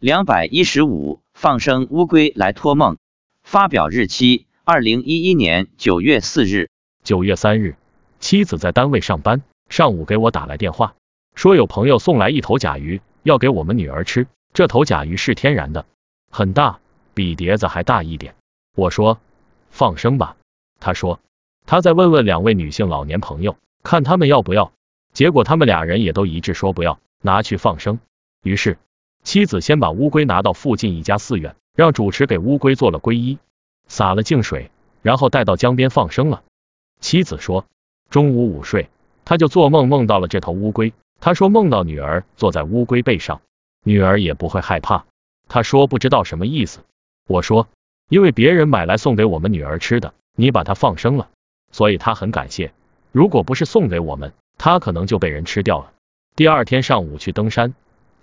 [0.00, 2.98] 两百一十五，放生乌龟来托梦。
[3.42, 6.70] 发表日期：二零一一年九月四日。
[7.02, 7.74] 九月三日，
[8.20, 10.94] 妻子在单位上班，上午给我打来电话，
[11.34, 14.28] 说有朋友送来一头甲鱼，要给我们女儿吃。
[14.52, 15.84] 这头甲鱼是天然的，
[16.30, 16.78] 很大，
[17.12, 18.36] 比碟子还大一点。
[18.76, 19.18] 我说
[19.70, 20.36] 放生吧，
[20.78, 21.18] 他说
[21.66, 24.70] 他再问问两位女性老年朋友，看他们要不要。
[25.12, 27.98] 结果他们俩人也都一致说不要，拿去放生。
[28.44, 28.78] 于是
[29.24, 33.38] 妻子先把乌龟拿到附近一家寺院，让主持给乌龟做了皈依，
[33.86, 34.70] 洒了净水，
[35.02, 36.42] 然后带到江边放生了。
[37.00, 37.66] 妻子说，
[38.10, 38.88] 中午午睡，
[39.24, 40.92] 他就做梦梦到了这头乌龟。
[41.20, 43.40] 他说梦到女儿坐在乌龟背上，
[43.84, 45.04] 女儿也不会害怕。
[45.48, 46.80] 他说不知道什么意思。
[47.26, 47.68] 我说，
[48.08, 51.28] 因为别人买来送给我们女儿吃的，你把它放生了，
[51.72, 52.72] 所以他很感谢。
[53.12, 55.92] 如果不是送给我们，他可能就被人吃掉了。
[56.36, 57.74] 第二天上午去登山，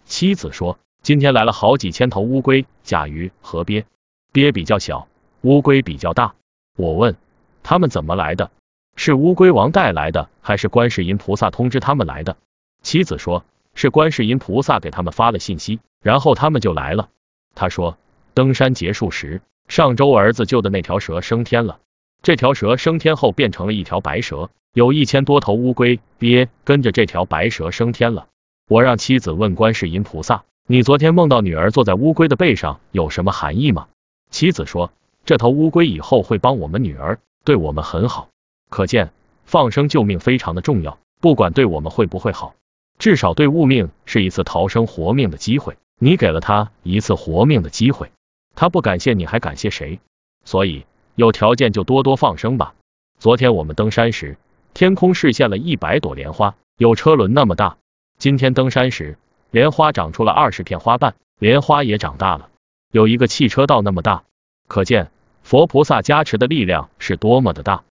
[0.06, 3.86] 妻子说今天来了好几千头乌龟、甲鱼和鳖，
[4.32, 5.08] 鳖比较小，
[5.42, 6.34] 乌龟比较大。
[6.76, 7.16] 我问
[7.62, 8.50] 他们怎么来的，
[8.96, 12.38] 是乌龟王带来的，还是观世音菩萨通知他们来的？
[12.82, 17.10] 妻子说是观世音菩萨给他们发了信息，然后他们就来了。
[17.54, 18.00] 他说
[18.34, 21.78] 登山结束时，上周儿子救的那条蛇升天了，
[22.24, 24.50] 这条蛇升天后变成了一条白蛇。
[24.74, 28.26] 有一千多头乌龟鳖跟着这条白蛇升天了。
[28.68, 33.88] 我让妻子问观世音菩萨：“你昨天梦到女儿坐在乌龟的背上，有什么含义吗？”
[34.32, 34.92] 妻子说
[35.26, 38.30] ：“这头乌龟以后会帮我们女儿，对我们很好。
[38.70, 39.12] 可见
[39.46, 42.56] 放生救命非常的重要，不管对我们会不会好，
[42.98, 45.78] 至少对物命是一次逃生活命的机会。
[46.00, 48.12] 你给了他一次活命的机会，
[48.56, 50.00] 他不感谢你还感谢谁？
[50.44, 52.74] 所以有条件就多多放生吧。
[53.20, 54.38] 昨天我们登山时。”
[54.76, 57.78] 天空视现了一百朵莲花，有车轮那么大。
[58.18, 59.18] 今天登山时，
[59.56, 62.50] 莲花长出了二十片花瓣，莲花也长大了，
[62.92, 64.26] 有一个汽车道那么大。
[64.68, 65.12] 可见
[65.44, 67.86] 佛菩萨加持的力量是多么的大。